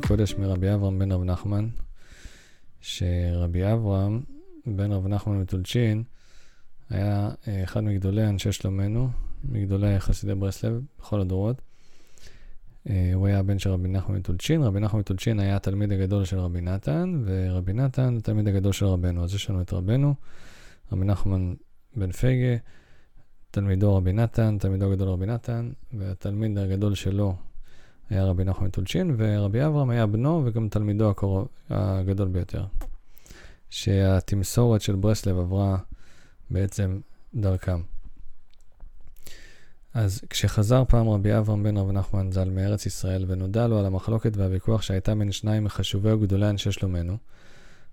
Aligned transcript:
קודש 0.00 0.34
מרבי 0.34 0.74
אברהם 0.74 0.98
בן 0.98 1.12
רב 1.12 1.24
נחמן, 1.24 1.68
שרבי 2.80 3.72
אברהם 3.72 4.20
בן 4.66 4.92
רב 4.92 5.06
נחמן 5.06 5.40
מטולצ'ין 5.40 6.02
היה 6.90 7.30
אה, 7.48 7.64
אחד 7.64 7.80
מגדולי 7.80 8.28
אנשי 8.28 8.52
שלומנו, 8.52 9.08
מגדולי 9.44 10.00
חסידי 10.00 10.34
ברסלב 10.34 10.80
בכל 10.98 11.20
הדורות. 11.20 11.62
אה, 12.90 13.10
הוא 13.14 13.26
היה 13.26 13.38
הבן 13.38 13.58
של 13.58 13.70
רבי 13.70 13.88
נחמן 13.88 14.16
מטולצ'ין, 14.16 14.62
רבי 14.62 14.80
נחמן 14.80 15.00
מטולצ'ין 15.00 15.40
היה 15.40 15.56
התלמיד 15.56 15.92
הגדול 15.92 16.24
של 16.24 16.38
רבי 16.38 16.60
נתן, 16.60 17.22
ורבי 17.24 17.72
נתן 17.72 18.16
התלמיד 18.16 18.48
הגדול 18.48 18.72
של 18.72 18.86
רבנו. 18.86 19.24
אז 19.24 19.34
יש 19.34 19.50
לנו 19.50 19.60
את 19.60 19.72
רבנו, 19.72 20.14
רבי 20.92 21.04
נחמן 21.04 21.54
בן 21.96 22.12
פייגה, 22.12 22.56
תלמידו 23.50 23.96
רבי 23.96 24.12
נתן, 24.12 24.58
תלמידו 24.58 24.92
הגדול 24.92 25.08
רבי 25.08 25.26
נתן, 25.26 25.70
והתלמיד 25.92 26.58
הגדול 26.58 26.94
שלו 26.94 27.36
היה 28.10 28.24
רבי 28.24 28.44
נחמן 28.44 28.66
מטולצ'ין, 28.66 29.14
ורבי 29.18 29.66
אברהם 29.66 29.90
היה 29.90 30.06
בנו 30.06 30.42
וגם 30.44 30.68
תלמידו 30.68 31.10
הקרוב, 31.10 31.48
הגדול 31.70 32.28
ביותר. 32.28 32.64
שהתמסורת 33.70 34.80
של 34.80 34.96
ברסלב 34.96 35.38
עברה 35.38 35.78
בעצם 36.50 37.00
דרכם. 37.34 37.80
אז 39.94 40.20
כשחזר 40.30 40.84
פעם 40.88 41.08
רבי 41.08 41.38
אברהם 41.38 41.62
בן 41.62 41.76
רב 41.76 41.90
נחמן 41.90 42.32
ז"ל 42.32 42.50
מארץ 42.50 42.86
ישראל 42.86 43.24
ונודע 43.28 43.66
לו 43.66 43.78
על 43.78 43.86
המחלוקת 43.86 44.36
והוויכוח 44.36 44.82
שהייתה 44.82 45.14
בין 45.14 45.32
שניים 45.32 45.64
מחשובי 45.64 46.12
וגדולי 46.12 46.50
אנשי 46.50 46.72
שלומנו, 46.72 47.16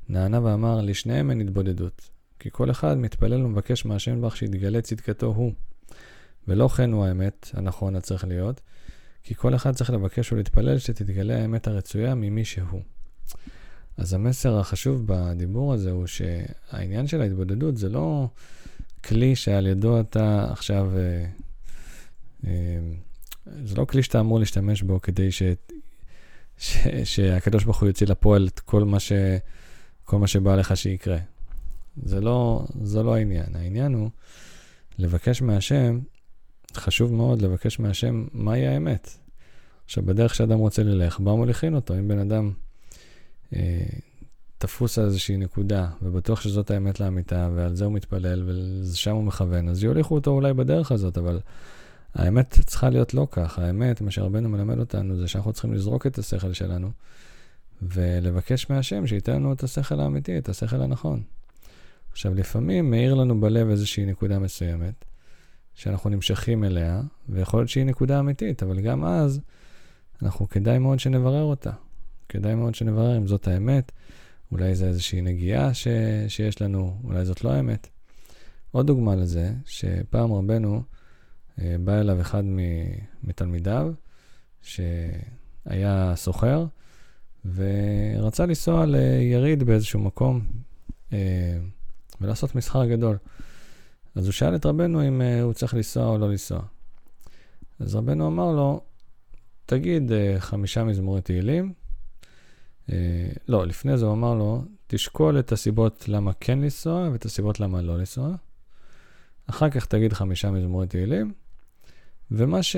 נענה 0.09 0.43
ואמר, 0.43 0.81
לשניהם 0.81 1.29
אין 1.29 1.41
התבודדות, 1.41 2.09
כי 2.39 2.49
כל 2.51 2.71
אחד 2.71 2.97
מתפלל 2.97 3.45
ומבקש 3.45 3.85
מהשם 3.85 4.21
בך 4.21 4.37
שיתגלה 4.37 4.81
צדקתו 4.81 5.25
הוא. 5.25 5.51
ולא 6.47 6.67
כן 6.67 6.91
הוא 6.91 7.05
האמת, 7.05 7.49
הנכון 7.53 7.95
הצריך 7.95 8.23
להיות, 8.23 8.61
כי 9.23 9.35
כל 9.35 9.55
אחד 9.55 9.75
צריך 9.75 9.89
לבקש 9.89 10.31
ולהתפלל 10.31 10.77
שתתגלה 10.77 11.41
האמת 11.41 11.67
הרצויה 11.67 12.15
ממי 12.15 12.45
שהוא. 12.45 12.81
אז 13.97 14.13
המסר 14.13 14.59
החשוב 14.59 15.03
בדיבור 15.05 15.73
הזה 15.73 15.91
הוא 15.91 16.07
שהעניין 16.07 17.07
של 17.07 17.21
ההתבודדות 17.21 17.77
זה 17.77 17.89
לא 17.89 18.27
כלי 19.03 19.35
שעל 19.35 19.67
ידו 19.67 19.99
אתה 19.99 20.47
עכשיו... 20.51 20.91
אה, 20.97 21.25
אה, 22.47 22.79
זה 23.65 23.75
לא 23.75 23.85
כלי 23.85 24.03
שאתה 24.03 24.19
אמור 24.19 24.39
להשתמש 24.39 24.81
בו 24.81 25.01
כדי 25.01 25.31
ש... 25.31 25.43
ש... 26.57 26.77
שהקדוש 27.03 27.63
ברוך 27.63 27.79
הוא 27.79 27.87
יוציא 27.87 28.07
לפועל 28.07 28.47
את 28.47 28.59
כל 28.59 28.83
מה, 28.83 28.99
ש... 28.99 29.11
כל 30.03 30.19
מה 30.19 30.27
שבא 30.27 30.55
לך 30.55 30.77
שיקרה. 30.77 31.17
זה 32.03 32.21
לא, 32.21 32.65
זה 32.83 33.03
לא 33.03 33.15
העניין. 33.15 33.55
העניין 33.55 33.93
הוא 33.93 34.09
לבקש 34.97 35.41
מהשם, 35.41 35.99
חשוב 36.77 37.13
מאוד 37.13 37.41
לבקש 37.41 37.79
מהשם 37.79 38.25
מהי 38.33 38.67
האמת. 38.67 39.09
עכשיו, 39.85 40.05
בדרך 40.05 40.35
שאדם 40.35 40.59
רוצה 40.59 40.83
ללך, 40.83 41.19
בה 41.19 41.31
מוליכין 41.31 41.75
אותו. 41.75 41.93
אם 41.97 42.07
בן 42.07 42.19
אדם 42.19 42.51
אה, 43.55 43.85
תפוס 44.57 44.99
על 44.99 45.05
איזושהי 45.05 45.37
נקודה, 45.37 45.89
ובטוח 46.01 46.41
שזאת 46.41 46.71
האמת 46.71 46.99
לאמיתה, 46.99 47.49
ועל 47.55 47.75
זה 47.75 47.85
הוא 47.85 47.93
מתפלל, 47.93 48.49
ושם 48.85 49.11
הוא 49.11 49.23
מכוון, 49.23 49.69
אז 49.69 49.83
יוליכו 49.83 50.15
אותו 50.15 50.31
אולי 50.31 50.53
בדרך 50.53 50.91
הזאת, 50.91 51.17
אבל 51.17 51.39
האמת 52.15 52.59
צריכה 52.65 52.89
להיות 52.89 53.13
לא 53.13 53.27
כך. 53.31 53.59
האמת, 53.59 54.01
מה 54.01 54.11
שרבנו 54.11 54.49
מלמד 54.49 54.79
אותנו, 54.79 55.15
זה 55.15 55.27
שאנחנו 55.27 55.53
צריכים 55.53 55.73
לזרוק 55.73 56.07
את 56.07 56.17
השכל 56.17 56.53
שלנו, 56.53 56.91
ולבקש 57.81 58.69
מהשם 58.69 59.07
שייתן 59.07 59.35
לנו 59.35 59.53
את 59.53 59.63
השכל 59.63 59.99
האמיתי, 59.99 60.37
את 60.37 60.49
השכל 60.49 60.81
הנכון. 60.81 61.21
עכשיו, 62.11 62.33
לפעמים 62.33 62.91
מאיר 62.91 63.13
לנו 63.13 63.41
בלב 63.41 63.69
איזושהי 63.69 64.05
נקודה 64.05 64.39
מסוימת, 64.39 65.05
שאנחנו 65.73 66.09
נמשכים 66.09 66.63
אליה, 66.63 67.01
ויכול 67.29 67.59
להיות 67.59 67.69
שהיא 67.69 67.85
נקודה 67.85 68.19
אמיתית, 68.19 68.63
אבל 68.63 68.81
גם 68.81 69.03
אז, 69.03 69.41
אנחנו 70.21 70.49
כדאי 70.49 70.79
מאוד 70.79 70.99
שנברר 70.99 71.43
אותה. 71.43 71.71
כדאי 72.29 72.55
מאוד 72.55 72.75
שנברר 72.75 73.17
אם 73.17 73.27
זאת 73.27 73.47
האמת, 73.47 73.91
אולי 74.51 74.75
זה 74.75 74.87
איזושהי 74.87 75.21
נגיעה 75.21 75.73
ש... 75.73 75.87
שיש 76.27 76.61
לנו, 76.61 76.97
אולי 77.03 77.25
זאת 77.25 77.43
לא 77.43 77.51
האמת. 77.51 77.87
עוד 78.71 78.87
דוגמה 78.87 79.15
לזה, 79.15 79.53
שפעם 79.65 80.33
רבנו 80.33 80.83
אה, 81.61 81.75
בא 81.83 81.99
אליו 81.99 82.21
אחד 82.21 82.43
מתלמידיו, 83.23 83.93
שהיה 84.61 86.13
סוחר, 86.15 86.65
ורצה 87.55 88.45
לנסוע 88.45 88.85
ליריד 88.85 89.63
באיזשהו 89.63 89.99
מקום 89.99 90.41
אה, 91.13 91.57
ולעשות 92.21 92.55
מסחר 92.55 92.85
גדול. 92.85 93.17
אז 94.15 94.25
הוא 94.25 94.31
שאל 94.31 94.55
את 94.55 94.65
רבנו 94.65 95.07
אם 95.07 95.21
אה, 95.21 95.41
הוא 95.41 95.53
צריך 95.53 95.73
לנסוע 95.73 96.05
או 96.05 96.17
לא 96.17 96.29
לנסוע. 96.29 96.61
אז 97.79 97.95
רבנו 97.95 98.27
אמר 98.27 98.51
לו, 98.51 98.81
תגיד 99.65 100.11
חמישה 100.39 100.83
מזמורי 100.83 101.21
תהילים, 101.21 101.73
אה, 102.91 103.29
לא, 103.47 103.67
לפני 103.67 103.97
זה 103.97 104.05
הוא 104.05 104.13
אמר 104.13 104.33
לו, 104.33 104.63
תשקול 104.87 105.39
את 105.39 105.51
הסיבות 105.51 106.05
למה 106.07 106.31
כן 106.39 106.59
לנסוע 106.59 107.09
ואת 107.11 107.25
הסיבות 107.25 107.59
למה 107.59 107.81
לא 107.81 107.97
לנסוע. 107.97 108.35
אחר 109.47 109.69
כך 109.69 109.85
תגיד 109.85 110.13
חמישה 110.13 110.51
מזמורי 110.51 110.87
תהילים, 110.87 111.33
ומה 112.31 112.63
ש... 112.63 112.75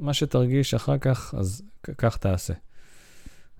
מה 0.00 0.14
שתרגיש 0.14 0.74
אחר 0.74 0.98
כך, 0.98 1.34
אז 1.38 1.62
כך 1.98 2.16
תעשה. 2.16 2.54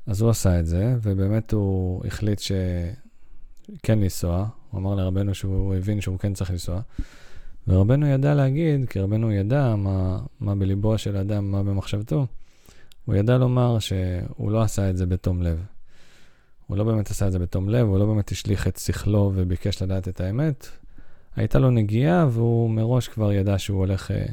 אז 0.07 0.21
הוא 0.21 0.31
עשה 0.31 0.61
את 0.61 0.67
זה, 0.67 0.95
ובאמת 1.03 1.53
הוא 1.53 2.07
החליט 2.07 2.39
שכן 2.39 3.99
לנסוע. 3.99 4.49
הוא 4.71 4.81
אמר 4.81 4.95
לרבנו 4.95 5.35
שהוא 5.35 5.75
הבין 5.75 6.01
שהוא 6.01 6.19
כן 6.19 6.35
צריך 6.35 6.51
לנסוע. 6.51 6.81
ורבנו 7.69 8.07
ידע 8.07 8.35
להגיד, 8.35 8.89
כי 8.89 9.01
רבנו 9.01 9.33
ידע 9.33 9.75
מה, 9.77 10.19
מה 10.41 10.55
בליבו 10.55 10.99
של 10.99 11.17
אדם, 11.17 11.51
מה 11.51 11.63
במחשבתו. 11.63 12.27
הוא 13.05 13.15
ידע 13.15 13.39
לומר 13.39 13.79
שהוא 13.79 14.51
לא 14.51 14.63
עשה 14.63 14.91
את 14.91 14.97
זה 14.97 15.07
בתום 15.07 15.43
לב. 15.43 15.65
הוא 16.67 16.77
לא 16.77 16.85
באמת 16.85 17.11
עשה 17.11 17.27
את 17.27 17.33
זה 17.33 17.39
בתום 17.39 17.69
לב, 17.69 17.87
הוא 17.87 17.99
לא 17.99 18.07
באמת 18.07 18.31
השליך 18.31 18.69
את 18.69 18.77
שכלו 18.77 19.33
וביקש 19.35 19.83
לדעת 19.83 20.09
את 20.09 20.21
האמת. 20.21 20.69
הייתה 21.37 21.59
לו 21.59 21.71
נגיעה 21.71 22.27
והוא 22.31 22.71
מראש 22.71 23.09
כבר 23.09 23.33
ידע 23.33 23.59
שהוא 23.59 23.79
הולך, 23.79 24.11
אה, 24.11 24.27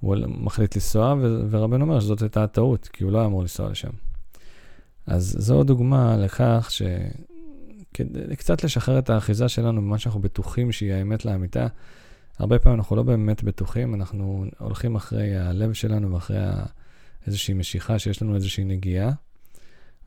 הוא 0.00 0.16
מחליט 0.26 0.76
לנסוע, 0.76 1.14
ורבנו 1.50 1.84
אומר 1.84 2.00
שזאת 2.00 2.22
הייתה 2.22 2.44
הטעות, 2.44 2.88
כי 2.92 3.04
הוא 3.04 3.12
לא 3.12 3.18
היה 3.18 3.26
אמור 3.26 3.40
לנסוע 3.40 3.70
לשם. 3.70 3.90
אז 5.06 5.36
זו 5.38 5.62
דוגמה 5.62 6.16
לכך 6.16 6.66
שכדי 7.98 8.36
קצת 8.36 8.64
לשחרר 8.64 8.98
את 8.98 9.10
האחיזה 9.10 9.48
שלנו 9.48 9.80
במה 9.80 9.98
שאנחנו 9.98 10.20
בטוחים 10.20 10.72
שהיא 10.72 10.92
האמת 10.92 11.24
לאמיתה, 11.24 11.66
הרבה 12.38 12.58
פעמים 12.58 12.78
אנחנו 12.78 12.96
לא 12.96 13.02
באמת 13.02 13.42
בטוחים, 13.42 13.94
אנחנו 13.94 14.44
הולכים 14.58 14.96
אחרי 14.96 15.36
הלב 15.36 15.72
שלנו 15.72 16.14
ואחרי. 16.14 16.38
איזושהי 17.26 17.54
משיכה, 17.54 17.98
שיש 17.98 18.22
לנו 18.22 18.34
איזושהי 18.34 18.64
נגיעה, 18.64 19.12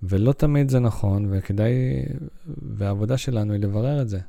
ולא 0.03 0.33
תמיד 0.33 0.69
זה 0.69 0.79
נכון, 0.79 1.27
וכדאי, 1.31 2.05
והעבודה 2.47 3.17
שלנו 3.17 3.53
היא 3.53 3.61
לברר 3.61 4.01
את 4.01 4.09
זה. 4.09 4.19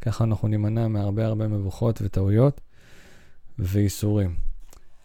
ככה 0.00 0.24
אנחנו 0.24 0.48
נימנע 0.48 0.88
מהרבה 0.88 1.26
הרבה 1.26 1.48
מבוכות 1.48 2.02
וטעויות 2.02 2.60
ואיסורים. 3.58 4.34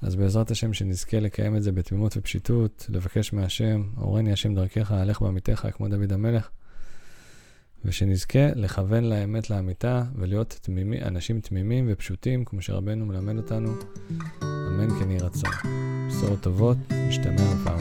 אז 0.01 0.15
בעזרת 0.15 0.51
השם 0.51 0.73
שנזכה 0.73 1.19
לקיים 1.19 1.55
את 1.55 1.63
זה 1.63 1.71
בתמימות 1.71 2.17
ופשיטות, 2.17 2.85
לבקש 2.89 3.33
מהשם, 3.33 3.83
הורני 3.95 4.31
השם 4.31 4.55
דרכך, 4.55 4.91
הלך 4.91 5.21
בעמיתך, 5.21 5.67
כמו 5.73 5.87
דוד 5.87 6.13
המלך, 6.13 6.49
ושנזכה 7.85 8.47
לכוון 8.55 9.03
לאמת 9.03 9.49
לאמיתה 9.49 10.03
ולהיות 10.15 10.59
תמימי, 10.61 11.01
אנשים 11.01 11.39
תמימים 11.39 11.85
ופשוטים, 11.89 12.45
כמו 12.45 12.61
שרבנו 12.61 13.05
מלמד 13.05 13.37
אותנו. 13.37 13.73
אמן 14.41 14.89
כן 14.99 15.11
יהי 15.11 15.19
רצון. 15.19 15.51
בשורות 16.07 16.41
טובות, 16.41 16.77
נשתמע 16.91 17.53
בפעם. 17.53 17.80